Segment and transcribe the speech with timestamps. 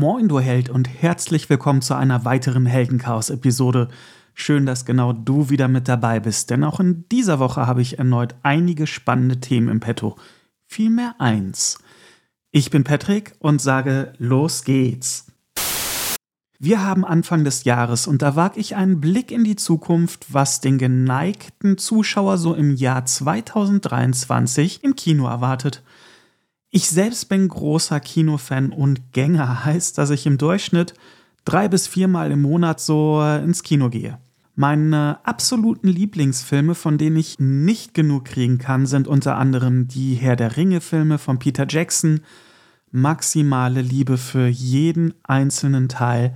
[0.00, 3.88] Moin, du Held, und herzlich willkommen zu einer weiteren Heldenchaos-Episode.
[4.32, 7.98] Schön, dass genau du wieder mit dabei bist, denn auch in dieser Woche habe ich
[7.98, 10.16] erneut einige spannende Themen im Petto.
[10.66, 11.80] Vielmehr eins.
[12.50, 15.26] Ich bin Patrick und sage, los geht's.
[16.58, 20.62] Wir haben Anfang des Jahres und da wage ich einen Blick in die Zukunft, was
[20.62, 25.82] den geneigten Zuschauer so im Jahr 2023 im Kino erwartet.
[26.72, 30.94] Ich selbst bin großer Kinofan und Gänger, heißt, dass ich im Durchschnitt
[31.44, 34.18] drei bis viermal im Monat so äh, ins Kino gehe.
[34.54, 40.36] Meine absoluten Lieblingsfilme, von denen ich nicht genug kriegen kann, sind unter anderem die Herr
[40.36, 42.20] der Ringe-Filme von Peter Jackson,
[42.92, 46.34] maximale Liebe für jeden einzelnen Teil,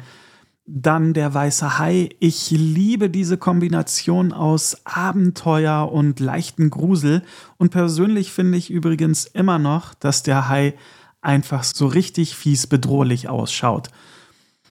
[0.67, 2.11] dann der weiße Hai.
[2.21, 7.23] Ich liebe diese Kombination aus Abenteuer und leichten Grusel.
[7.59, 10.75] Und persönlich finde ich übrigens immer noch, dass der Hai
[11.21, 13.89] einfach so richtig fies bedrohlich ausschaut.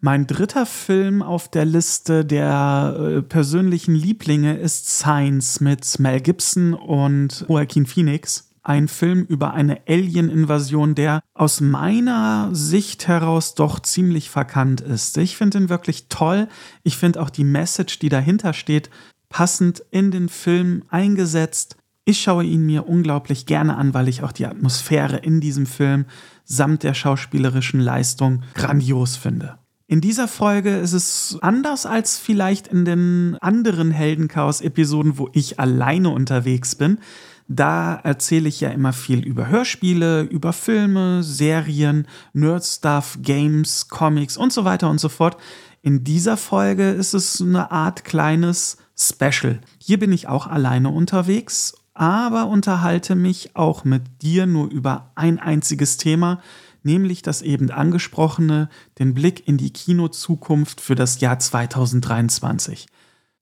[0.01, 6.73] Mein dritter Film auf der Liste der äh, persönlichen Lieblinge ist Science mit Mel Gibson
[6.73, 14.29] und Joaquin Phoenix ein Film über eine Alien-Invasion, der aus meiner Sicht heraus doch ziemlich
[14.29, 15.17] verkannt ist.
[15.17, 16.47] Ich finde ihn wirklich toll.
[16.81, 18.89] Ich finde auch die Message, die dahinter steht,
[19.29, 21.75] passend in den Film eingesetzt.
[22.05, 26.05] Ich schaue ihn mir unglaublich gerne an, weil ich auch die Atmosphäre in diesem Film
[26.45, 29.57] samt der schauspielerischen Leistung grandios finde.
[29.87, 36.09] In dieser Folge ist es anders als vielleicht in den anderen Heldenchaos-Episoden, wo ich alleine
[36.09, 36.99] unterwegs bin.
[37.47, 44.53] Da erzähle ich ja immer viel über Hörspiele, über Filme, Serien, Nerd-Stuff, Games, Comics und
[44.53, 45.37] so weiter und so fort.
[45.81, 49.59] In dieser Folge ist es eine Art kleines Special.
[49.79, 55.39] Hier bin ich auch alleine unterwegs, aber unterhalte mich auch mit dir nur über ein
[55.39, 56.41] einziges Thema,
[56.83, 58.69] nämlich das eben angesprochene,
[58.99, 62.87] den Blick in die Kinozukunft für das Jahr 2023.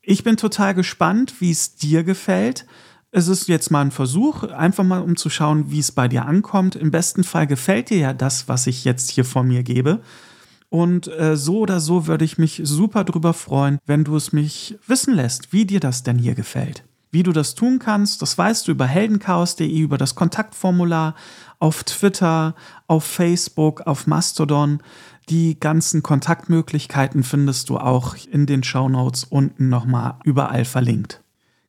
[0.02, 2.66] Ich bin total gespannt, wie es dir gefällt.
[3.14, 6.26] Es ist jetzt mal ein Versuch, einfach mal um zu schauen, wie es bei dir
[6.26, 6.78] ankommt.
[6.78, 10.00] Im besten Fall gefällt dir ja das, was ich jetzt hier von mir gebe.
[10.70, 14.80] Und äh, so oder so würde ich mich super drüber freuen, wenn du es mich
[14.88, 16.86] wissen lässt, wie dir das denn hier gefällt.
[17.12, 21.14] Wie du das tun kannst, das weißt du über heldenchaos.de, über das Kontaktformular,
[21.60, 22.56] auf Twitter,
[22.88, 24.82] auf Facebook, auf Mastodon.
[25.28, 31.21] Die ganzen Kontaktmöglichkeiten findest du auch in den Shownotes unten nochmal überall verlinkt.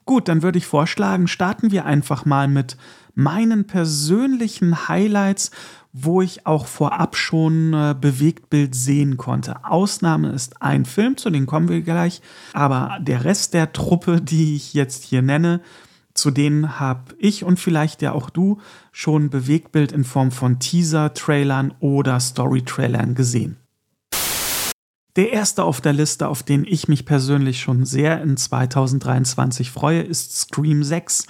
[0.04, 2.76] Gut, dann würde ich vorschlagen, starten wir einfach mal mit
[3.14, 5.50] meinen persönlichen Highlights,
[5.92, 9.64] wo ich auch vorab schon äh, Bewegtbild sehen konnte.
[9.64, 12.22] Ausnahme ist ein Film, zu dem kommen wir gleich,
[12.54, 15.60] aber der Rest der Truppe, die ich jetzt hier nenne,
[16.14, 18.58] zu denen habe ich und vielleicht ja auch du
[18.90, 23.56] schon Bewegtbild in Form von Teaser, Trailern oder Story-Trailern gesehen.
[25.16, 30.00] Der erste auf der Liste, auf den ich mich persönlich schon sehr in 2023 freue,
[30.00, 31.26] ist Scream 6.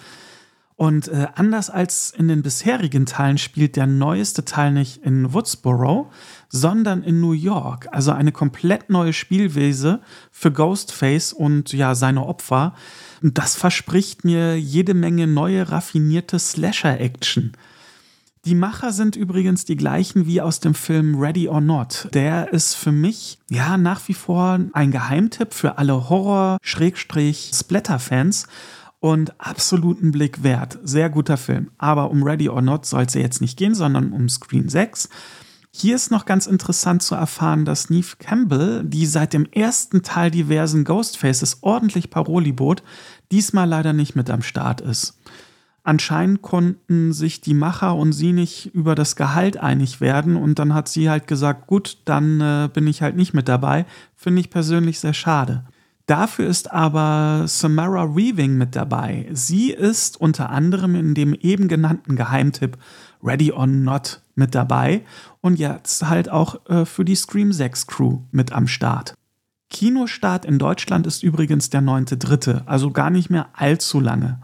[0.77, 6.11] Und äh, anders als in den bisherigen Teilen spielt der neueste Teil nicht in Woodsboro,
[6.49, 7.89] sondern in New York.
[7.91, 10.01] Also eine komplett neue Spielweise
[10.31, 12.75] für Ghostface und ja seine Opfer.
[13.21, 17.53] Das verspricht mir jede Menge neue raffinierte Slasher-Action.
[18.45, 22.09] Die Macher sind übrigens die gleichen wie aus dem Film Ready or Not.
[22.13, 28.49] Der ist für mich ja nach wie vor ein Geheimtipp für alle Horror-Splatter-Fans
[28.99, 30.81] und absoluten Blick wert.
[30.83, 31.71] Sehr guter Film.
[31.79, 35.09] Aber um Ready or Not soll es ja jetzt nicht gehen, sondern um Scream 6.
[35.71, 40.33] Hier ist noch ganz interessant zu erfahren, dass Neve Campbell, die seit dem ersten Teil
[40.33, 42.83] diversen Ghostfaces ordentlich Paroli bot,
[43.31, 45.17] diesmal leider nicht mit am Start ist.
[45.85, 50.75] Anscheinend konnten sich die Macher und sie nicht über das Gehalt einig werden und dann
[50.75, 53.85] hat sie halt gesagt, gut, dann äh, bin ich halt nicht mit dabei.
[54.15, 55.65] Finde ich persönlich sehr schade.
[56.07, 59.29] Dafür ist aber Samara Weaving mit dabei.
[59.33, 62.77] Sie ist unter anderem in dem eben genannten Geheimtipp
[63.23, 65.03] Ready or Not mit dabei
[65.41, 69.15] und jetzt halt auch äh, für die Scream 6 Crew mit am Start.
[69.71, 74.41] Kinostart in Deutschland ist übrigens der 9.3., also gar nicht mehr allzu lange.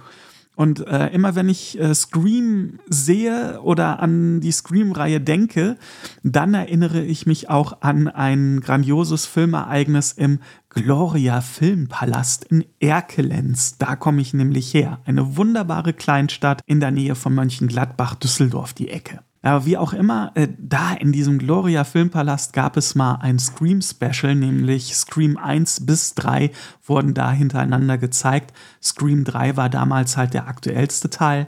[0.58, 5.76] Und äh, immer wenn ich äh, Scream sehe oder an die Scream-Reihe denke,
[6.25, 13.78] dann erinnere ich mich auch an ein grandioses Filmereignis im Gloria Filmpalast in Erkelenz.
[13.78, 14.99] Da komme ich nämlich her.
[15.05, 19.20] Eine wunderbare Kleinstadt in der Nähe von Mönchengladbach, Düsseldorf, die Ecke.
[19.49, 24.35] Aber wie auch immer, äh, da in diesem Gloria Filmpalast gab es mal ein Scream-Special,
[24.35, 26.50] nämlich Scream 1 bis 3
[26.85, 28.53] wurden da hintereinander gezeigt.
[28.83, 31.47] Scream 3 war damals halt der aktuellste Teil.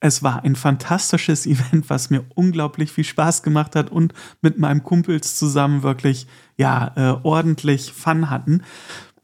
[0.00, 4.12] Es war ein fantastisches Event, was mir unglaublich viel Spaß gemacht hat und
[4.42, 6.26] mit meinem Kumpels zusammen wirklich
[6.58, 8.60] ja äh, ordentlich Fun hatten.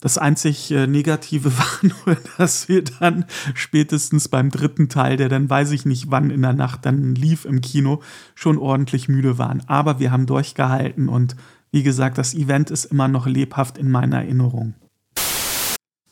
[0.00, 5.48] Das einzig äh, Negative war nur, dass wir dann spätestens beim dritten Teil, der dann
[5.48, 8.02] weiß ich nicht wann in der Nacht dann lief im Kino,
[8.34, 9.62] schon ordentlich müde waren.
[9.68, 11.36] Aber wir haben durchgehalten und
[11.70, 14.74] wie gesagt, das Event ist immer noch lebhaft in meiner Erinnerung.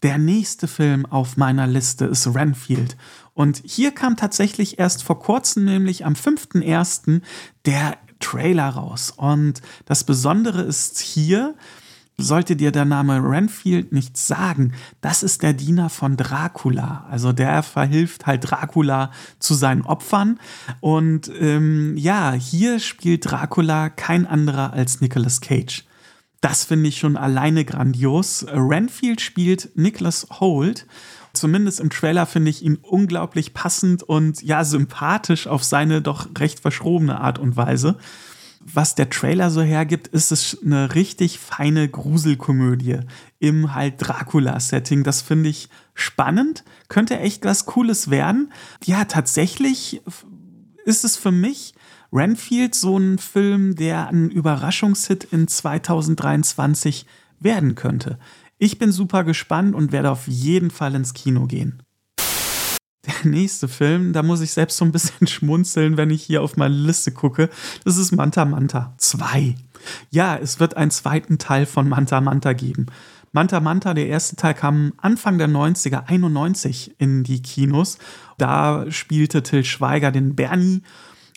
[0.05, 2.97] Der nächste Film auf meiner Liste ist Renfield.
[3.35, 7.21] Und hier kam tatsächlich erst vor kurzem, nämlich am 5.1.,
[7.67, 9.13] der Trailer raus.
[9.17, 11.57] Und das Besondere ist hier,
[12.19, 17.07] sollte dir der Name Renfield nichts sagen, das ist der Diener von Dracula.
[17.09, 20.41] Also der verhilft halt Dracula zu seinen Opfern.
[20.81, 25.85] Und ähm, ja, hier spielt Dracula kein anderer als Nicolas Cage.
[26.41, 28.45] Das finde ich schon alleine grandios.
[28.49, 30.87] Renfield spielt Nicholas Holt.
[31.33, 36.59] Zumindest im Trailer finde ich ihn unglaublich passend und ja, sympathisch auf seine doch recht
[36.59, 37.97] verschrobene Art und Weise
[38.75, 43.01] was der Trailer so hergibt, ist es eine richtig feine Gruselkomödie
[43.39, 45.05] im halt Dracula-Setting.
[45.05, 48.53] Das finde ich spannend, könnte echt was Cooles werden.
[48.85, 50.03] Ja, tatsächlich
[50.85, 51.75] ist es für mich
[52.13, 57.07] Renfield so ein Film, der ein Überraschungshit in 2023
[57.41, 58.19] werden könnte.
[58.59, 61.83] Ich bin super gespannt und werde auf jeden Fall ins Kino gehen.
[63.09, 66.57] Der nächste Film, da muss ich selbst so ein bisschen schmunzeln, wenn ich hier auf
[66.57, 67.49] meine Liste gucke.
[67.85, 69.55] Das ist Manta Manta 2.
[70.11, 72.87] Ja, es wird einen zweiten Teil von Manta Manta geben.
[73.33, 77.99] Manta Manta, der erste Teil kam Anfang der 90er, 91 in die Kinos.
[78.37, 80.83] Da spielte Till Schweiger den Bernie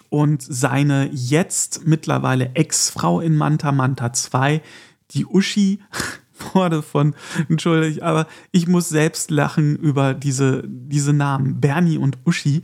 [0.09, 4.61] und seine jetzt mittlerweile Ex-Frau in Manta Manta 2,
[5.11, 5.79] die Uschi,
[6.53, 7.15] wurde von,
[7.49, 11.59] entschuldigt, aber ich muss selbst lachen über diese, diese Namen.
[11.59, 12.63] Bernie und Uschi.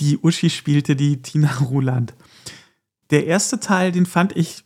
[0.00, 2.14] Die Uschi spielte die Tina Ruland.
[3.10, 4.64] Der erste Teil, den fand ich,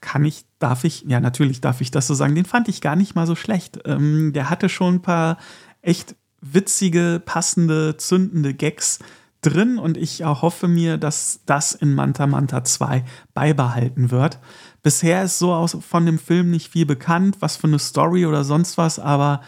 [0.00, 2.96] kann ich, darf ich, ja, natürlich darf ich das so sagen, den fand ich gar
[2.96, 3.80] nicht mal so schlecht.
[3.84, 5.38] Ähm, der hatte schon ein paar
[5.82, 9.00] echt witzige, passende, zündende Gags
[9.40, 13.04] drin und ich erhoffe mir, dass das in Manta Manta 2
[13.34, 14.38] beibehalten wird.
[14.82, 18.44] Bisher ist so aus, von dem Film nicht viel bekannt, was für eine Story oder
[18.44, 19.40] sonst was, aber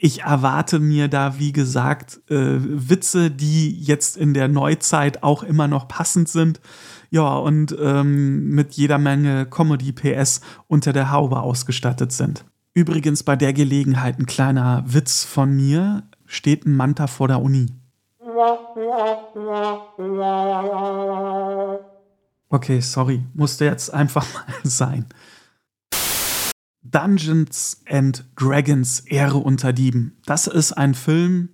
[0.00, 5.66] ich erwarte mir da, wie gesagt, äh, Witze, die jetzt in der Neuzeit auch immer
[5.66, 6.60] noch passend sind.
[7.10, 12.44] Ja, und ähm, mit jeder Menge Comedy-PS unter der Haube ausgestattet sind.
[12.74, 16.04] Übrigens bei der Gelegenheit ein kleiner Witz von mir.
[16.26, 17.66] Steht ein Manta vor der Uni.
[22.50, 25.06] Okay, sorry, musste jetzt einfach mal sein.
[26.82, 30.16] Dungeons and Dragons Ehre unter Dieben.
[30.24, 31.50] Das ist ein Film,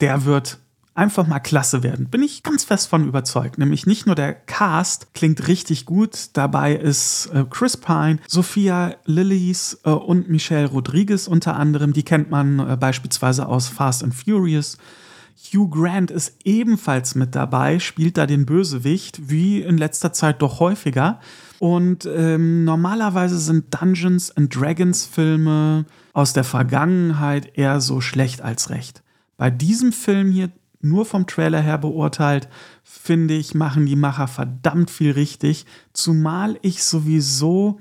[0.00, 0.58] der wird
[0.94, 2.08] einfach mal klasse werden.
[2.08, 3.58] Bin ich ganz fest von überzeugt.
[3.58, 9.80] Nämlich nicht nur der Cast klingt richtig gut, dabei ist äh, Chris Pine, Sophia Lillis
[9.84, 11.92] äh, und Michelle Rodriguez unter anderem.
[11.92, 14.78] Die kennt man äh, beispielsweise aus Fast and Furious.
[15.36, 20.60] Hugh Grant ist ebenfalls mit dabei, spielt da den Bösewicht, wie in letzter Zeit doch
[20.60, 21.20] häufiger.
[21.58, 28.70] Und ähm, normalerweise sind Dungeons and Dragons Filme aus der Vergangenheit eher so schlecht als
[28.70, 29.02] recht.
[29.36, 30.50] Bei diesem Film hier,
[30.80, 32.48] nur vom Trailer her beurteilt,
[32.82, 35.66] finde ich, machen die Macher verdammt viel richtig.
[35.92, 37.80] Zumal ich sowieso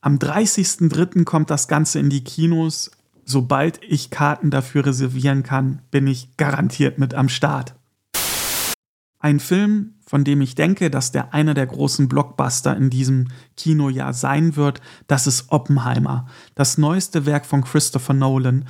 [0.00, 1.24] Am 30.03.
[1.24, 2.90] kommt das Ganze in die Kinos.
[3.24, 7.74] Sobald ich Karten dafür reservieren kann, bin ich garantiert mit am Start.
[9.18, 14.12] Ein Film, von dem ich denke, dass der einer der großen Blockbuster in diesem Kinojahr
[14.12, 18.66] sein wird, das ist Oppenheimer, das neueste Werk von Christopher Nolan.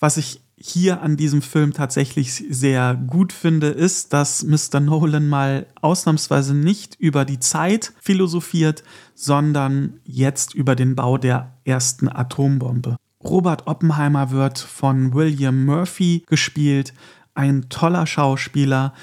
[0.00, 4.80] Was ich hier an diesem Film tatsächlich sehr gut finde, ist, dass Mr.
[4.80, 8.82] Nolan mal ausnahmsweise nicht über die Zeit philosophiert,
[9.14, 12.96] sondern jetzt über den Bau der ersten Atombombe.
[13.22, 16.94] Robert Oppenheimer wird von William Murphy gespielt,
[17.34, 18.94] ein toller Schauspieler.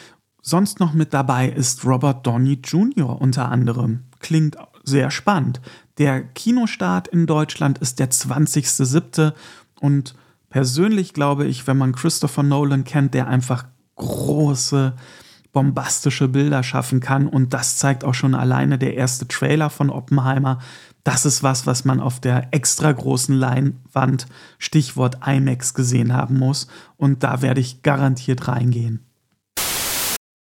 [0.41, 3.21] Sonst noch mit dabei ist Robert Downey Jr.
[3.21, 4.05] unter anderem.
[4.19, 5.61] Klingt sehr spannend.
[5.99, 9.33] Der Kinostart in Deutschland ist der 20.07.
[9.79, 10.15] und
[10.49, 14.93] Persönlich glaube ich, wenn man Christopher Nolan kennt, der einfach große
[15.51, 17.27] bombastische Bilder schaffen kann.
[17.27, 20.59] Und das zeigt auch schon alleine der erste Trailer von Oppenheimer.
[21.03, 24.27] Das ist was, was man auf der extra großen Leinwand,
[24.59, 26.67] Stichwort IMAX, gesehen haben muss.
[26.95, 29.03] Und da werde ich garantiert reingehen.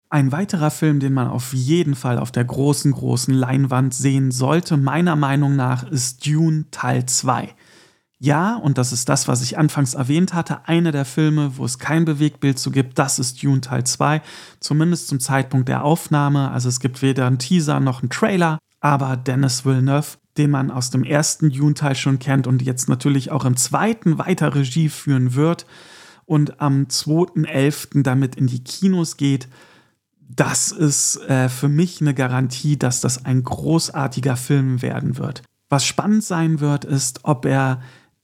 [0.09, 4.77] Ein weiterer Film, den man auf jeden Fall auf der großen, großen Leinwand sehen sollte,
[4.77, 7.49] meiner Meinung nach, ist Dune Teil 2.
[8.19, 11.77] Ja, und das ist das, was ich anfangs erwähnt hatte, einer der Filme, wo es
[11.77, 14.21] kein Bewegtbild zu gibt, das ist Dune Teil 2,
[14.59, 16.49] zumindest zum Zeitpunkt der Aufnahme.
[16.49, 20.89] Also es gibt weder einen Teaser noch einen Trailer, aber Dennis Villeneuve, den man aus
[20.89, 25.67] dem ersten Dune-Teil schon kennt und jetzt natürlich auch im zweiten weiter Regie führen wird
[26.25, 28.01] und am 2.11.
[28.01, 29.47] damit in die Kinos geht,
[30.19, 35.43] das ist äh, für mich eine Garantie, dass das ein großartiger Film werden wird.
[35.69, 37.81] Was spannend sein wird, ist, ob er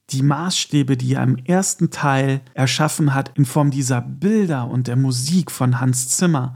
[0.09, 4.95] die Maßstäbe, die er im ersten Teil erschaffen hat, in Form dieser Bilder und der
[4.95, 6.55] Musik von Hans Zimmer,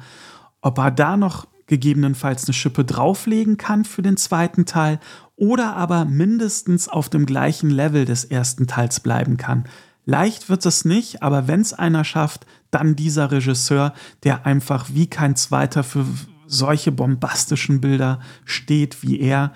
[0.61, 4.99] ob er da noch gegebenenfalls eine Schippe drauflegen kann für den zweiten Teil
[5.35, 9.65] oder aber mindestens auf dem gleichen Level des ersten Teils bleiben kann.
[10.05, 15.07] Leicht wird es nicht, aber wenn es einer schafft, dann dieser Regisseur, der einfach wie
[15.07, 16.05] kein zweiter für
[16.47, 19.51] solche bombastischen Bilder steht wie er.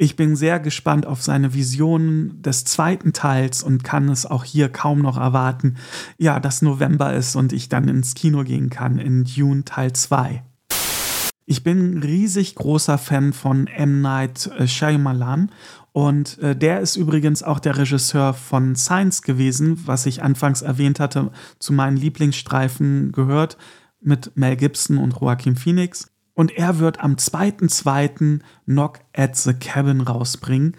[0.00, 4.68] Ich bin sehr gespannt auf seine Visionen des zweiten Teils und kann es auch hier
[4.68, 5.76] kaum noch erwarten,
[6.18, 10.44] ja, dass November ist und ich dann ins Kino gehen kann in Dune Teil 2.
[11.46, 14.00] Ich bin riesig großer Fan von M.
[14.00, 15.50] Night Shyamalan
[15.90, 21.00] und äh, der ist übrigens auch der Regisseur von Science gewesen, was ich anfangs erwähnt
[21.00, 23.58] hatte, zu meinen Lieblingsstreifen gehört,
[24.00, 26.08] mit Mel Gibson und Joaquin Phoenix.
[26.38, 28.38] Und er wird am 2.2.
[28.64, 30.76] Knock at the Cabin rausbringen.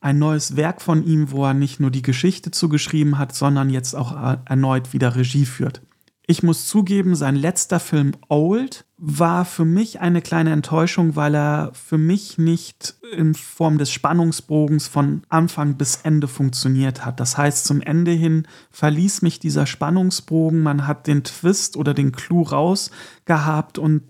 [0.00, 3.94] Ein neues Werk von ihm, wo er nicht nur die Geschichte zugeschrieben hat, sondern jetzt
[3.94, 5.80] auch äh, erneut wieder Regie führt.
[6.26, 11.70] Ich muss zugeben, sein letzter Film Old war für mich eine kleine Enttäuschung, weil er
[11.72, 17.20] für mich nicht in Form des Spannungsbogens von Anfang bis Ende funktioniert hat.
[17.20, 22.10] Das heißt, zum Ende hin verließ mich dieser Spannungsbogen, man hat den Twist oder den
[22.10, 24.02] Clou rausgehabt und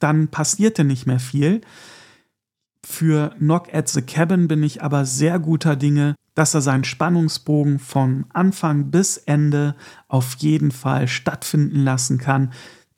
[0.00, 1.60] dann passierte nicht mehr viel.
[2.84, 7.78] Für Knock at the Cabin bin ich aber sehr guter Dinge, dass er seinen Spannungsbogen
[7.78, 9.74] von Anfang bis Ende
[10.08, 12.52] auf jeden Fall stattfinden lassen kann.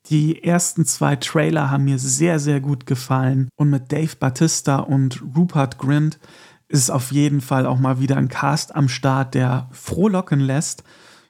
[0.08, 3.48] Die ersten zwei Trailer haben mir sehr, sehr gut gefallen.
[3.56, 6.18] Und mit Dave Batista und Rupert Grint
[6.68, 10.84] ist auf jeden Fall auch mal wieder ein Cast am Start, der frohlocken lässt.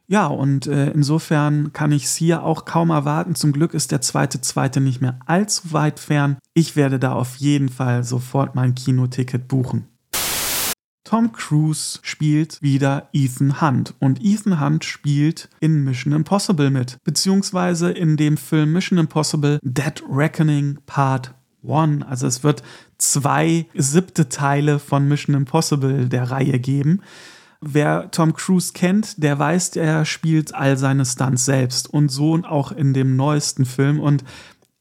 [0.09, 3.35] Ja, und äh, insofern kann ich es hier auch kaum erwarten.
[3.35, 6.39] Zum Glück ist der zweite, zweite nicht mehr allzu weit fern.
[6.55, 9.89] Ich werde da auf jeden Fall sofort mein Kinoticket buchen.
[11.03, 17.93] Tom Cruise spielt wieder Ethan Hunt und Ethan Hunt spielt in Mission Impossible mit, beziehungsweise
[17.93, 21.33] in dem Film Mission Impossible Dead Reckoning Part
[21.67, 22.05] 1.
[22.09, 22.65] Also es wird
[22.99, 27.03] zwei siebte Teile von Mission Impossible der Reihe geben.
[27.61, 32.73] Wer Tom Cruise kennt, der weiß, er spielt all seine Stunts selbst und so auch
[32.73, 34.25] in dem neuesten Film und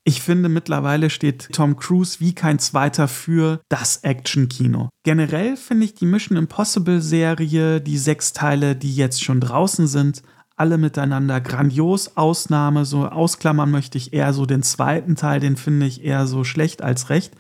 [0.07, 4.89] ich finde, mittlerweile steht Tom Cruise wie kein zweiter für das Action-Kino.
[5.03, 10.21] Generell finde ich die Mission Impossible-Serie, die sechs Teile, die jetzt schon draußen sind,
[10.55, 12.17] alle miteinander grandios.
[12.17, 16.43] Ausnahme, so ausklammern möchte ich eher so den zweiten Teil, den finde ich eher so
[16.43, 17.33] schlecht als recht.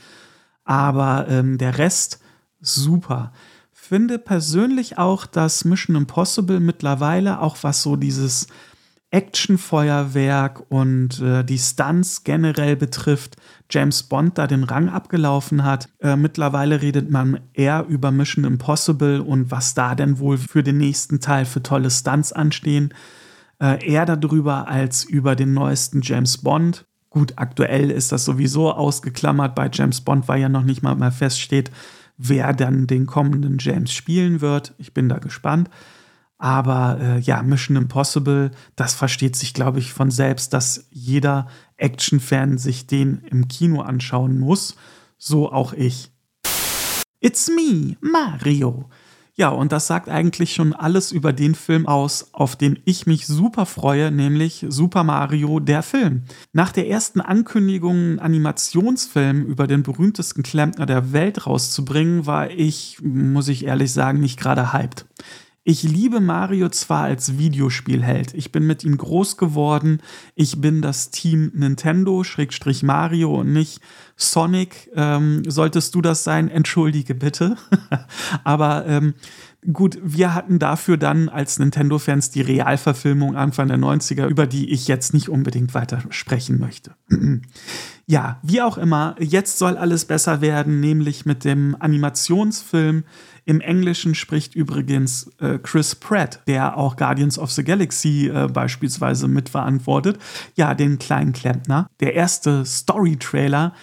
[0.63, 2.19] Aber ähm, der Rest
[2.61, 3.31] super.
[3.87, 8.47] Finde persönlich auch, dass Mission Impossible mittlerweile auch was so dieses
[9.11, 13.35] Actionfeuerwerk und äh, die Stunts generell betrifft,
[13.69, 15.89] James Bond da den Rang abgelaufen hat.
[15.99, 20.77] Äh, mittlerweile redet man eher über Mission Impossible und was da denn wohl für den
[20.77, 22.91] nächsten Teil für tolle Stunts anstehen.
[23.61, 26.85] Äh, eher darüber als über den neuesten James Bond.
[27.11, 31.11] Gut, aktuell ist das sowieso ausgeklammert bei James Bond, weil ja noch nicht mal, mal
[31.11, 31.69] feststeht,
[32.17, 34.73] wer dann den kommenden James spielen wird.
[34.77, 35.69] Ich bin da gespannt.
[36.37, 42.57] Aber äh, ja, Mission Impossible, das versteht sich, glaube ich, von selbst, dass jeder Action-Fan
[42.57, 44.75] sich den im Kino anschauen muss.
[45.17, 46.11] So auch ich.
[47.21, 48.89] It's me, Mario.
[49.37, 53.27] Ja, und das sagt eigentlich schon alles über den Film aus, auf den ich mich
[53.27, 56.23] super freue, nämlich Super Mario, der Film.
[56.53, 62.99] Nach der ersten Ankündigung, einen Animationsfilm über den berühmtesten Klempner der Welt rauszubringen, war ich,
[63.01, 65.05] muss ich ehrlich sagen, nicht gerade hyped.
[65.67, 69.99] Ich liebe Mario zwar als Videospielheld, ich bin mit ihm groß geworden,
[70.35, 73.81] ich bin das Team Nintendo, Schrägstrich Mario und nicht
[74.15, 74.91] Sonic.
[74.93, 77.55] Ähm, solltest du das sein, entschuldige bitte.
[78.43, 79.15] Aber ähm,
[79.71, 84.87] Gut, wir hatten dafür dann als Nintendo-Fans die Realverfilmung Anfang der 90er, über die ich
[84.87, 86.95] jetzt nicht unbedingt weiter sprechen möchte.
[88.05, 93.05] ja, wie auch immer, jetzt soll alles besser werden, nämlich mit dem Animationsfilm.
[93.45, 99.27] Im Englischen spricht übrigens äh, Chris Pratt, der auch Guardians of the Galaxy äh, beispielsweise
[99.27, 100.19] mitverantwortet.
[100.55, 101.87] Ja, den kleinen Klempner.
[101.99, 103.73] Der erste Story-Trailer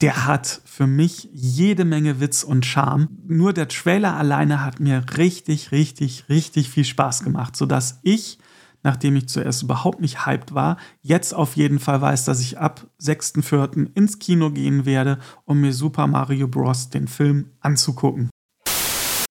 [0.00, 3.08] der hat für mich jede Menge Witz und Charme.
[3.26, 8.38] Nur der Trailer alleine hat mir richtig, richtig, richtig viel Spaß gemacht, sodass ich,
[8.84, 12.86] nachdem ich zuerst überhaupt nicht hyped war, jetzt auf jeden Fall weiß, dass ich ab
[13.02, 13.90] 6.4.
[13.94, 16.90] ins Kino gehen werde, um mir Super Mario Bros.
[16.90, 18.30] den Film anzugucken.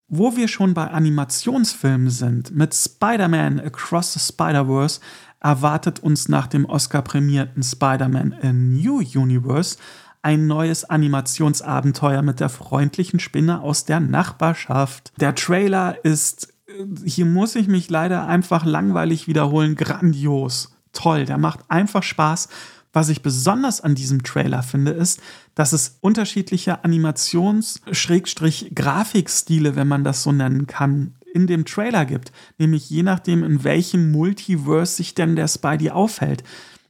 [0.09, 5.01] Wo wir schon bei Animationsfilmen sind, mit Spider-Man Across the Spider-Verse
[5.41, 9.77] erwartet uns nach dem Oscar-prämierten Spider-Man A New Universe
[10.21, 15.11] ein neues Animationsabenteuer mit der freundlichen Spinne aus der Nachbarschaft.
[15.19, 20.73] Der Trailer ist, äh, hier muss ich mich leider einfach langweilig wiederholen, grandios.
[20.93, 22.47] Toll, der macht einfach Spaß.
[22.93, 25.21] Was ich besonders an diesem Trailer finde, ist,
[25.53, 32.31] dass es unterschiedliche Animations-Grafikstile, wenn man das so nennen kann, in dem Trailer gibt.
[32.57, 36.43] Nämlich je nachdem, in welchem Multiverse sich denn der Spidey aufhält.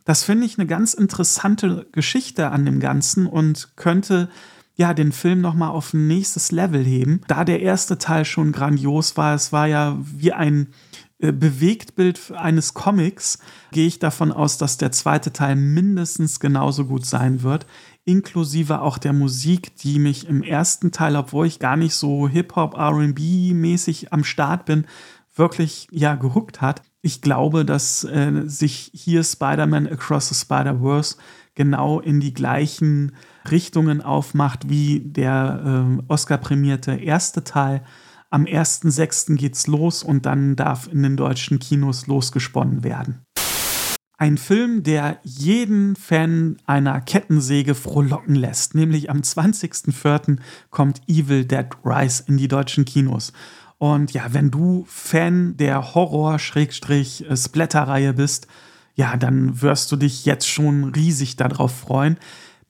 [0.08, 4.30] Das finde ich eine ganz interessante Geschichte an dem Ganzen und könnte
[4.78, 7.20] ja den Film noch mal auf ein nächstes Level heben.
[7.28, 10.68] Da der erste Teil schon grandios war, es war ja wie ein
[11.20, 13.40] äh, Bewegtbild eines Comics,
[13.74, 17.66] gehe ich davon aus, dass der zweite Teil mindestens genauso gut sein wird,
[18.06, 22.78] inklusive auch der Musik, die mich im ersten Teil, obwohl ich gar nicht so Hip-Hop,
[22.78, 23.20] RB
[23.52, 24.86] mäßig am Start bin,
[25.36, 31.16] wirklich ja gehuckt hat ich glaube, dass äh, sich hier Spider-Man Across the Spider-Verse
[31.56, 33.14] genau in die gleichen
[33.50, 37.84] Richtungen aufmacht wie der äh, Oscar-prämierte erste Teil.
[38.30, 39.36] Am 1.6.
[39.36, 43.22] geht's los und dann darf in den deutschen Kinos losgesponnen werden.
[44.20, 48.74] Ein Film, der jeden Fan einer Kettensäge frohlocken lässt.
[48.74, 50.38] Nämlich am 20.04.
[50.72, 53.32] kommt Evil Dead Rise in die deutschen Kinos.
[53.78, 58.48] Und ja, wenn du Fan der Horror-Splatter-Reihe bist,
[58.96, 62.18] ja, dann wirst du dich jetzt schon riesig darauf freuen.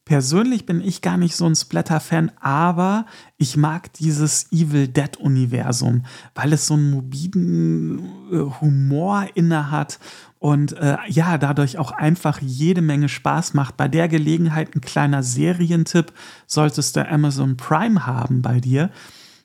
[0.03, 3.05] Persönlich bin ich gar nicht so ein Splatter-Fan, aber
[3.37, 7.99] ich mag dieses Evil Dead-Universum, weil es so einen morbiden
[8.31, 9.99] äh, Humor inne hat
[10.39, 13.75] und äh, ja, dadurch auch einfach jede Menge Spaß macht.
[13.75, 16.13] Bei der Gelegenheit ein kleiner Serientipp
[16.45, 18.91] solltest du Amazon Prime haben bei dir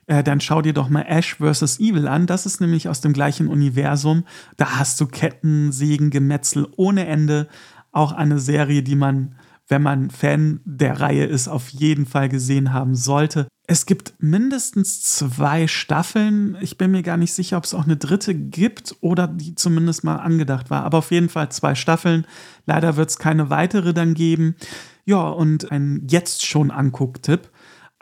[0.07, 1.79] äh, dann schau dir doch mal Ash vs.
[1.79, 2.27] Evil an.
[2.27, 4.25] Das ist nämlich aus dem gleichen Universum.
[4.57, 7.49] Da hast du Ketten, Sägen, Gemetzel ohne Ende.
[7.93, 9.37] Auch eine Serie, die man,
[9.69, 13.47] wenn man Fan der Reihe ist, auf jeden Fall gesehen haben sollte.
[13.69, 16.57] Es gibt mindestens zwei Staffeln.
[16.61, 20.03] Ich bin mir gar nicht sicher, ob es auch eine dritte gibt oder die zumindest
[20.03, 20.83] mal angedacht war.
[20.83, 22.27] Aber auf jeden Fall zwei Staffeln.
[22.67, 24.57] Leider wird es keine weitere dann geben.
[25.05, 27.52] Ja, und ein jetzt schon Angucktipp.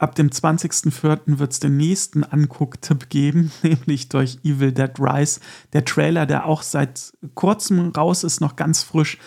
[0.00, 1.38] Ab dem 20.04.
[1.38, 5.40] wird es den nächsten Angucktipp geben, nämlich durch Evil Dead Rise.
[5.74, 9.18] Der Trailer, der auch seit kurzem raus ist, noch ganz frisch,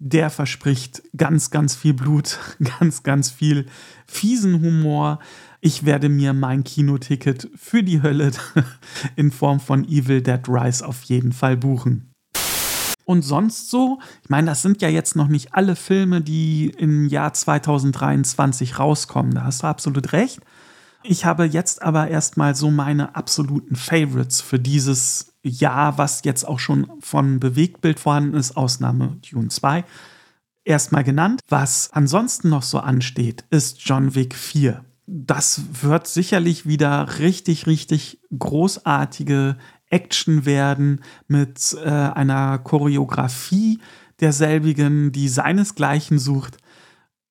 [0.00, 2.40] der verspricht ganz, ganz viel Blut,
[2.80, 3.66] ganz, ganz viel
[4.08, 5.20] fiesen Humor.
[5.60, 8.32] Ich werde mir mein Kinoticket für die Hölle
[9.14, 12.12] in Form von Evil Dead Rise auf jeden Fall buchen
[13.08, 14.00] und sonst so.
[14.22, 19.32] Ich meine, das sind ja jetzt noch nicht alle Filme, die im Jahr 2023 rauskommen.
[19.32, 20.40] Da hast du absolut recht.
[21.02, 26.58] Ich habe jetzt aber erstmal so meine absoluten Favorites für dieses Jahr, was jetzt auch
[26.58, 29.84] schon von Bewegtbild vorhanden ist, Ausnahme Dune 2,
[30.64, 31.40] erstmal genannt.
[31.48, 34.84] Was ansonsten noch so ansteht, ist John Wick 4.
[35.06, 39.56] Das wird sicherlich wieder richtig, richtig großartige
[39.90, 43.78] Action werden, mit äh, einer Choreografie
[44.20, 46.58] derselbigen, die seinesgleichen sucht.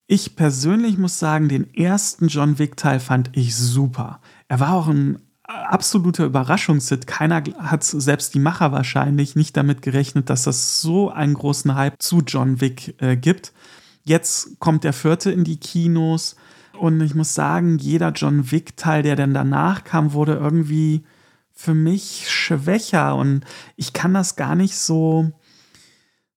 [0.07, 4.21] Ich persönlich muss sagen, den ersten John Wick-Teil fand ich super.
[4.47, 7.07] Er war auch ein absoluter Überraschungshit.
[7.07, 12.01] Keiner hat, selbst die Macher wahrscheinlich, nicht damit gerechnet, dass das so einen großen Hype
[12.01, 13.53] zu John Wick äh, gibt.
[14.03, 16.35] Jetzt kommt der vierte in die Kinos
[16.73, 21.03] und ich muss sagen, jeder John Wick-Teil, der dann danach kam, wurde irgendwie
[21.57, 23.41] für mich schwächer und
[23.75, 25.31] ich kann das gar nicht so,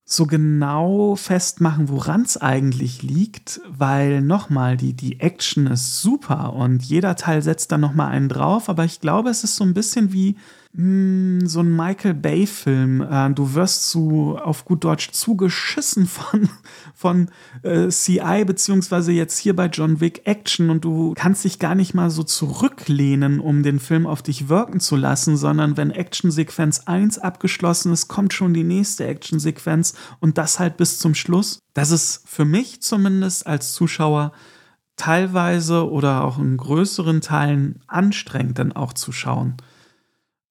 [0.02, 6.83] so genau festmachen, woran es eigentlich liegt, weil nochmal, die, die Action ist super und
[6.83, 10.14] jeder Teil setzt dann nochmal einen drauf, aber ich glaube, es ist so ein bisschen
[10.14, 10.37] wie
[10.72, 13.00] hm, so ein Michael Bay-Film.
[13.00, 16.48] Äh, du wirst zu, auf gut Deutsch zugeschissen von,
[16.94, 17.30] von
[17.62, 21.92] äh, CI, beziehungsweise jetzt hier bei John Wick Action und du kannst dich gar nicht
[21.94, 27.18] mal so zurücklehnen, um den Film auf dich wirken zu lassen, sondern wenn Actionsequenz 1
[27.18, 31.59] abgeschlossen ist, kommt schon die nächste Actionsequenz und das halt bis zum Schluss.
[31.74, 34.30] Das ist für mich zumindest als Zuschauer
[34.94, 39.56] teilweise oder auch in größeren Teilen anstrengend dann auch zu schauen.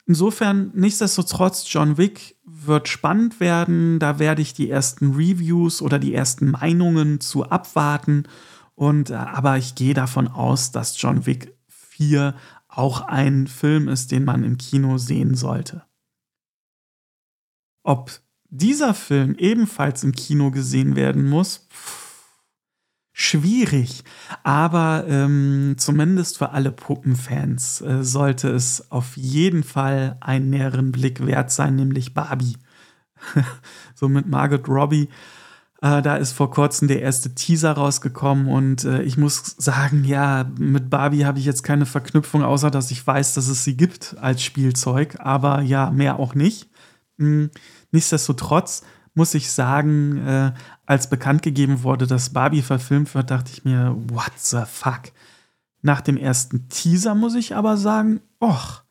[0.09, 3.99] Insofern, nichtsdestotrotz, John Wick wird spannend werden.
[3.99, 8.23] Da werde ich die ersten Reviews oder die ersten Meinungen zu abwarten.
[8.73, 12.33] Und, äh, aber ich gehe davon aus, dass John Wick 4
[12.67, 15.83] auch ein Film ist, den man im Kino sehen sollte.
[17.83, 18.09] Ob
[18.45, 22.08] dieser Film ebenfalls im Kino gesehen werden muss, pff,
[23.19, 24.05] schwierig.
[24.43, 31.25] Aber ähm, zumindest für alle Puppenfans äh, sollte es auf jeden Fall einen näheren Blick
[31.25, 32.55] wert sein, nämlich Barbie.
[33.93, 35.09] so mit Margot Robbie.
[35.81, 40.49] Äh, da ist vor kurzem der erste Teaser rausgekommen und äh, ich muss sagen, ja,
[40.57, 44.15] mit Barbie habe ich jetzt keine Verknüpfung, außer dass ich weiß, dass es sie gibt
[44.21, 45.17] als Spielzeug.
[45.19, 46.69] Aber ja, mehr auch nicht.
[47.17, 47.49] Hm,
[47.91, 48.83] nichtsdestotrotz
[49.19, 50.53] muss ich sagen, äh,
[50.85, 55.11] als bekannt gegeben wurde, dass Barbie verfilmt wird, dachte ich mir, what the fuck?
[55.81, 58.85] Nach dem ersten Teaser muss ich aber sagen, och,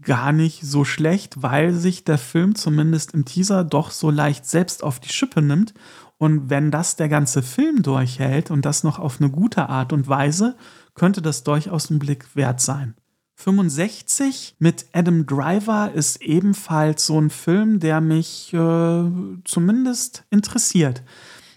[0.00, 4.84] gar nicht so schlecht, weil sich der Film zumindest im Teaser doch so leicht selbst
[4.84, 5.74] auf die Schippe nimmt.
[6.18, 10.06] Und wenn das der ganze Film durchhält und das noch auf eine gute Art und
[10.06, 10.56] Weise,
[10.94, 12.94] könnte das durchaus ein Blick wert sein.
[13.36, 19.10] 65 mit Adam Driver ist ebenfalls so ein Film, der mich äh,
[19.44, 21.02] zumindest interessiert.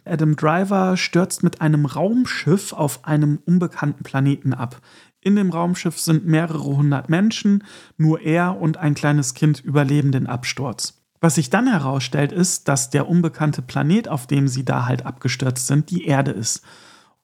[0.06, 4.82] Adam Driver stürzt mit einem Raumschiff auf einem unbekannten Planeten ab.
[5.22, 7.63] In dem Raumschiff sind mehrere hundert Menschen,
[7.98, 11.02] nur er und ein kleines Kind überleben den Absturz.
[11.20, 15.68] Was sich dann herausstellt, ist, dass der unbekannte Planet, auf dem sie da halt abgestürzt
[15.68, 16.62] sind, die Erde ist.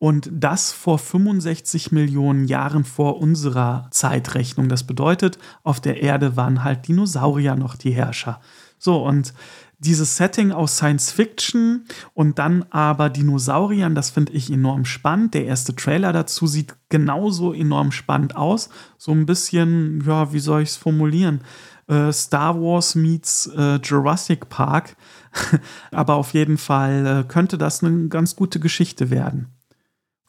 [0.04, 4.68] Und das vor 65 Millionen Jahren vor unserer Zeitrechnung.
[4.68, 8.42] Das bedeutet, auf der Erde waren halt Dinosaurier noch die Herrscher.
[8.78, 9.34] So, und
[9.80, 15.36] dieses Setting aus Science Fiction und dann aber Dinosauriern, das finde ich enorm spannend.
[15.36, 18.68] Der erste Trailer dazu sieht genauso enorm spannend aus.
[18.98, 21.46] So ein bisschen, ja, wie soll ich es formulieren?
[21.88, 24.98] Äh, Star Wars meets äh, Jurassic Park.
[25.92, 29.48] aber auf jeden Fall äh, könnte das eine ganz gute Geschichte werden.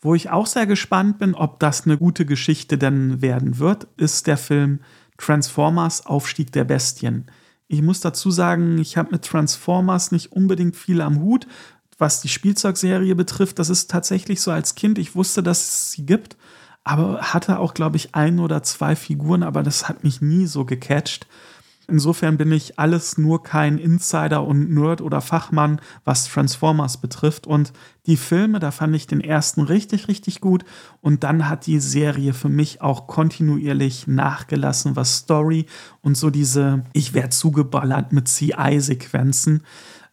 [0.05, 4.27] Wo ich auch sehr gespannt bin, ob das eine gute Geschichte denn werden wird, ist
[4.27, 4.81] der Film
[5.17, 7.25] Transformers Aufstieg der Bestien.
[7.69, 11.47] Ich muss dazu sagen, ich habe mit Transformers nicht unbedingt viel am Hut,
[11.97, 13.59] was die Spielzeugserie betrifft.
[13.59, 16.37] Das ist tatsächlich so als Kind, ich wusste, dass es sie gibt,
[16.85, 20.67] aber hatte auch, glaube ich, ein oder zwei Figuren, aber das hat mich nie so
[20.67, 21.27] gecatcht.
[21.87, 27.47] Insofern bin ich alles nur kein Insider und Nerd oder Fachmann, was Transformers betrifft.
[27.47, 27.73] Und
[28.07, 30.65] die Filme, da fand ich den ersten richtig, richtig gut.
[31.01, 35.67] Und dann hat die Serie für mich auch kontinuierlich nachgelassen, was Story
[36.01, 39.63] und so diese, ich werde zugeballert mit CI-Sequenzen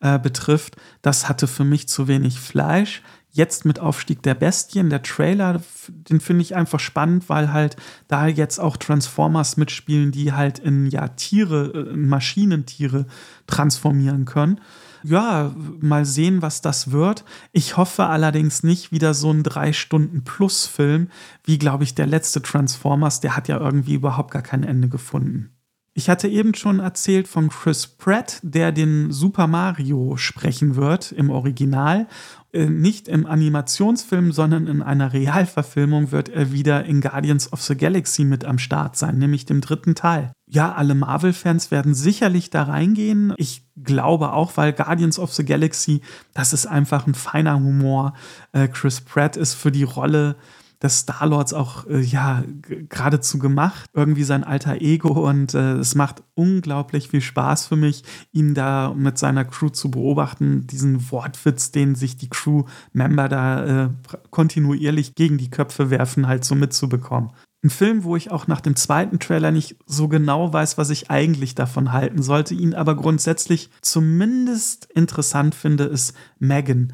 [0.01, 0.75] äh, betrifft.
[1.01, 3.01] Das hatte für mich zu wenig Fleisch
[3.31, 8.27] jetzt mit Aufstieg der Bestien, der Trailer, den finde ich einfach spannend, weil halt da
[8.27, 13.05] jetzt auch Transformers mitspielen, die halt in ja Tiere, äh, in Maschinentiere
[13.47, 14.59] transformieren können.
[15.03, 17.25] Ja, mal sehen, was das wird.
[17.51, 21.07] Ich hoffe allerdings nicht wieder so ein drei Stunden Plus Film,
[21.43, 25.49] wie glaube ich der letzte Transformers, der hat ja irgendwie überhaupt gar kein Ende gefunden.
[25.93, 31.29] Ich hatte eben schon erzählt von Chris Pratt, der den Super Mario sprechen wird im
[31.29, 32.07] Original.
[32.53, 37.75] Äh, nicht im Animationsfilm, sondern in einer Realverfilmung wird er wieder in Guardians of the
[37.75, 40.31] Galaxy mit am Start sein, nämlich dem dritten Teil.
[40.47, 43.33] Ja, alle Marvel-Fans werden sicherlich da reingehen.
[43.35, 46.01] Ich glaube auch, weil Guardians of the Galaxy,
[46.33, 48.13] das ist einfach ein feiner Humor.
[48.53, 50.37] Äh, Chris Pratt ist für die Rolle
[50.81, 52.43] des Star-Lords auch äh, ja
[52.89, 58.03] geradezu gemacht, irgendwie sein alter Ego und äh, es macht unglaublich viel Spaß für mich,
[58.31, 63.89] ihn da mit seiner Crew zu beobachten, diesen Wortwitz, den sich die Crew-Member da äh,
[64.31, 67.31] kontinuierlich gegen die Köpfe werfen, halt so mitzubekommen.
[67.63, 71.11] Ein Film, wo ich auch nach dem zweiten Trailer nicht so genau weiß, was ich
[71.11, 76.93] eigentlich davon halten sollte, ihn aber grundsätzlich zumindest interessant finde, ist Megan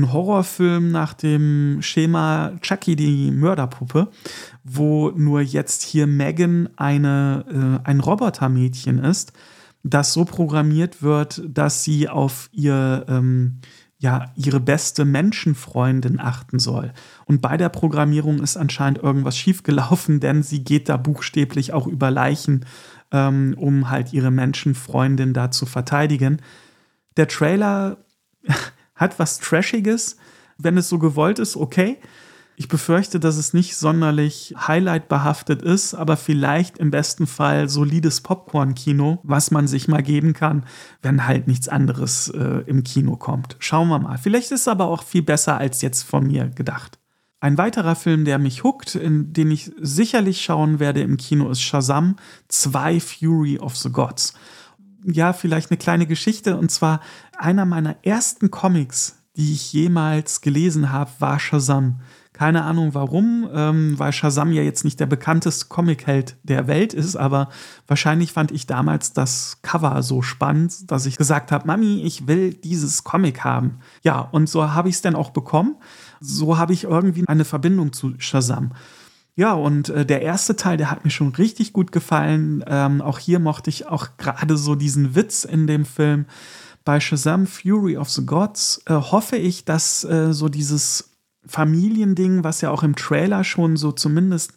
[0.00, 4.08] ein Horrorfilm nach dem Schema Chucky die Mörderpuppe,
[4.64, 9.32] wo nur jetzt hier Megan eine, äh, ein Robotermädchen ist,
[9.82, 13.60] das so programmiert wird, dass sie auf ihr ähm,
[14.00, 16.92] ja, ihre beste Menschenfreundin achten soll.
[17.24, 22.10] Und bei der Programmierung ist anscheinend irgendwas schiefgelaufen, denn sie geht da buchstäblich auch über
[22.10, 22.64] Leichen
[23.12, 26.40] ähm, um halt ihre Menschenfreundin da zu verteidigen.
[27.16, 27.98] Der Trailer
[28.98, 30.18] hat was Trashiges,
[30.58, 31.96] wenn es so gewollt ist, okay.
[32.60, 39.20] Ich befürchte, dass es nicht sonderlich highlight-behaftet ist, aber vielleicht im besten Fall solides Popcorn-Kino,
[39.22, 40.64] was man sich mal geben kann,
[41.00, 43.54] wenn halt nichts anderes äh, im Kino kommt.
[43.60, 44.18] Schauen wir mal.
[44.18, 46.98] Vielleicht ist es aber auch viel besser als jetzt von mir gedacht.
[47.38, 51.62] Ein weiterer Film, der mich huckt, in den ich sicherlich schauen werde im Kino, ist
[51.62, 52.16] Shazam
[52.48, 54.34] 2 Fury of the Gods.
[55.04, 56.56] Ja, vielleicht eine kleine Geschichte.
[56.56, 57.00] Und zwar
[57.36, 62.00] einer meiner ersten Comics, die ich jemals gelesen habe, war Shazam.
[62.32, 67.16] Keine Ahnung warum, ähm, weil Shazam ja jetzt nicht der bekannteste Comicheld der Welt ist,
[67.16, 67.48] aber
[67.88, 72.54] wahrscheinlich fand ich damals das Cover so spannend, dass ich gesagt habe, Mami, ich will
[72.54, 73.80] dieses Comic haben.
[74.04, 75.76] Ja, und so habe ich es dann auch bekommen.
[76.20, 78.72] So habe ich irgendwie eine Verbindung zu Shazam.
[79.38, 82.64] Ja, und äh, der erste Teil, der hat mir schon richtig gut gefallen.
[82.66, 86.26] Ähm, auch hier mochte ich auch gerade so diesen Witz in dem Film.
[86.84, 91.12] Bei Shazam Fury of the Gods äh, hoffe ich, dass äh, so dieses
[91.46, 94.54] Familiending, was ja auch im Trailer schon so zumindest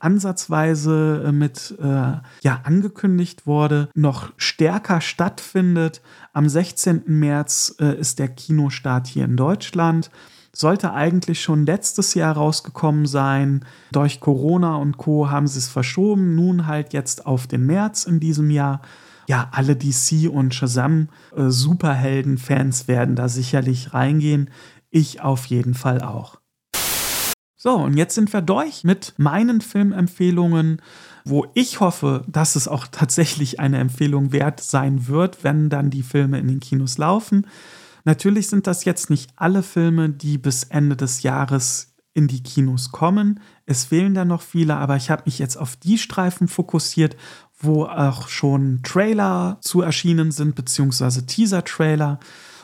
[0.00, 6.00] ansatzweise äh, mit äh, ja angekündigt wurde, noch stärker stattfindet.
[6.32, 7.02] Am 16.
[7.04, 10.10] März äh, ist der Kinostart hier in Deutschland.
[10.60, 13.64] Sollte eigentlich schon letztes Jahr rausgekommen sein.
[13.92, 15.30] Durch Corona und Co.
[15.30, 16.34] haben sie es verschoben.
[16.34, 18.82] Nun halt jetzt auf den März in diesem Jahr.
[19.28, 24.50] Ja, alle DC und Shazam äh, Superhelden-Fans werden da sicherlich reingehen.
[24.90, 26.40] Ich auf jeden Fall auch.
[27.56, 30.82] So, und jetzt sind wir durch mit meinen Filmempfehlungen,
[31.24, 36.02] wo ich hoffe, dass es auch tatsächlich eine Empfehlung wert sein wird, wenn dann die
[36.02, 37.46] Filme in den Kinos laufen.
[38.08, 42.90] Natürlich sind das jetzt nicht alle Filme, die bis Ende des Jahres in die Kinos
[42.90, 43.38] kommen.
[43.66, 47.16] Es fehlen da noch viele, aber ich habe mich jetzt auf die Streifen fokussiert,
[47.58, 52.18] wo auch schon Trailer zu erschienen sind, beziehungsweise Teaser-Trailer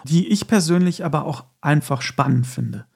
[0.05, 2.87] die ich persönlich aber auch einfach spannend finde.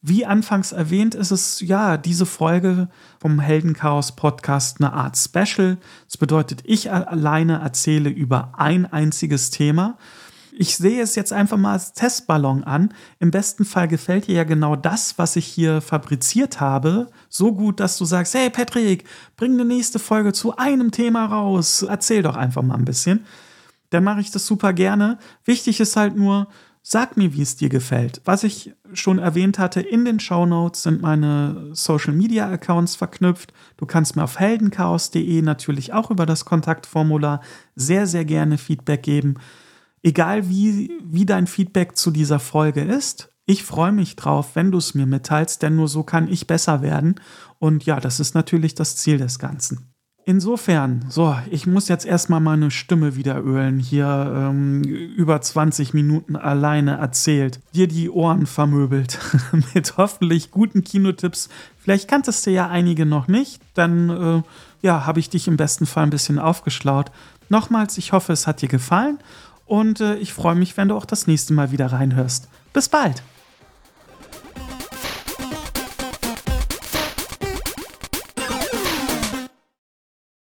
[0.00, 5.78] Wie anfangs erwähnt, ist es ja diese Folge vom Heldenchaos Podcast eine Art Special.
[6.06, 9.98] Das bedeutet, ich alleine erzähle über ein einziges Thema.
[10.60, 12.92] Ich sehe es jetzt einfach mal als Testballon an.
[13.20, 17.80] Im besten Fall gefällt dir ja genau das, was ich hier fabriziert habe, so gut,
[17.80, 19.04] dass du sagst, hey Patrick,
[19.36, 21.82] bring eine nächste Folge zu einem Thema raus.
[21.82, 23.24] Erzähl doch einfach mal ein bisschen
[23.90, 25.18] dann mache ich das super gerne.
[25.44, 26.48] Wichtig ist halt nur,
[26.82, 28.20] sag mir, wie es dir gefällt.
[28.24, 33.52] Was ich schon erwähnt hatte, in den Show Notes sind meine Social Media Accounts verknüpft.
[33.76, 37.40] Du kannst mir auf heldenchaos.de natürlich auch über das Kontaktformular
[37.76, 39.36] sehr, sehr gerne Feedback geben.
[40.02, 44.78] Egal wie, wie dein Feedback zu dieser Folge ist, ich freue mich drauf, wenn du
[44.78, 47.14] es mir mitteilst, denn nur so kann ich besser werden.
[47.58, 49.94] Und ja, das ist natürlich das Ziel des Ganzen.
[50.28, 53.78] Insofern, so, ich muss jetzt erstmal meine Stimme wieder ölen.
[53.78, 59.18] Hier ähm, über 20 Minuten alleine erzählt, dir die Ohren vermöbelt
[59.74, 61.48] mit hoffentlich guten Kinotipps.
[61.78, 64.42] Vielleicht kanntest du ja einige noch nicht, dann äh,
[64.82, 67.10] ja, habe ich dich im besten Fall ein bisschen aufgeschlaut.
[67.48, 69.18] Nochmals, ich hoffe, es hat dir gefallen
[69.68, 72.48] und äh, ich freue mich, wenn du auch das nächste Mal wieder reinhörst.
[72.72, 73.22] Bis bald!